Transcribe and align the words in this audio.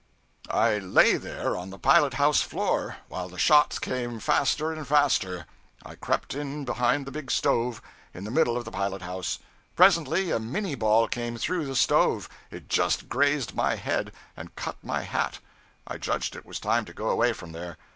I 0.49 0.79
lay 0.79 1.15
there 1.17 1.55
on 1.55 1.69
the 1.69 1.77
pilot 1.77 2.15
house 2.15 2.41
floor, 2.41 2.97
while 3.07 3.29
the 3.29 3.37
shots 3.37 3.77
came 3.77 4.19
faster 4.19 4.71
and 4.73 4.87
faster. 4.87 5.45
I 5.85 5.93
crept 5.93 6.33
in 6.33 6.65
behind 6.65 7.05
the 7.05 7.11
big 7.11 7.29
stove, 7.29 7.83
in 8.11 8.23
the 8.23 8.31
middle 8.31 8.57
of 8.57 8.65
the 8.65 8.71
pilot 8.71 9.03
house. 9.03 9.37
Presently 9.75 10.31
a 10.31 10.39
minie 10.39 10.73
ball 10.73 11.07
came 11.07 11.37
through 11.37 11.67
the 11.67 11.75
stove, 11.75 12.29
and 12.49 12.67
just 12.67 13.09
grazed 13.09 13.53
my 13.53 13.75
head, 13.75 14.11
and 14.35 14.55
cut 14.55 14.77
my 14.81 15.03
hat. 15.03 15.37
I 15.85 15.99
judged 15.99 16.35
it 16.35 16.47
was 16.47 16.59
time 16.59 16.83
to 16.85 16.93
go 16.93 17.11
away 17.11 17.31
from 17.31 17.51
there. 17.51 17.77